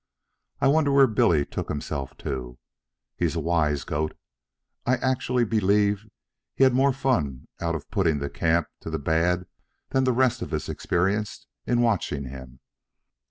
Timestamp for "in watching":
11.67-12.23